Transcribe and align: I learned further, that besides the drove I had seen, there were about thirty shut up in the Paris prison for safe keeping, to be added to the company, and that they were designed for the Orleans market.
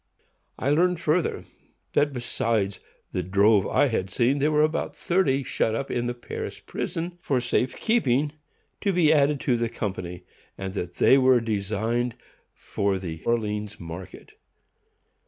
I 0.57 0.71
learned 0.71 0.99
further, 0.99 1.45
that 1.93 2.11
besides 2.11 2.79
the 3.11 3.21
drove 3.21 3.67
I 3.67 3.85
had 3.85 4.09
seen, 4.09 4.39
there 4.39 4.51
were 4.51 4.63
about 4.63 4.95
thirty 4.95 5.43
shut 5.43 5.75
up 5.75 5.91
in 5.91 6.07
the 6.07 6.15
Paris 6.15 6.59
prison 6.59 7.19
for 7.21 7.39
safe 7.39 7.75
keeping, 7.75 8.31
to 8.81 8.91
be 8.93 9.13
added 9.13 9.39
to 9.41 9.55
the 9.57 9.69
company, 9.69 10.23
and 10.57 10.73
that 10.73 10.95
they 10.95 11.19
were 11.19 11.39
designed 11.39 12.15
for 12.55 12.97
the 12.97 13.21
Orleans 13.25 13.79
market. 13.79 14.31